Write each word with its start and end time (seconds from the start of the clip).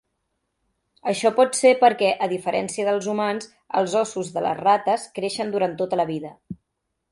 Això 1.11 1.31
pot 1.39 1.57
ser 1.59 1.73
perquè 1.83 2.09
a 2.27 2.29
diferència 2.31 2.87
dels 2.89 3.11
humans, 3.13 3.51
els 3.83 3.95
ossos 4.01 4.33
de 4.39 4.45
les 4.49 4.59
rates 4.63 5.07
creixen 5.19 5.55
durant 5.57 5.79
tota 5.83 6.03
la 6.03 6.11
vida. 6.15 6.35